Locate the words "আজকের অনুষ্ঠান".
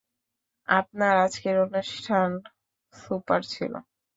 1.17-2.29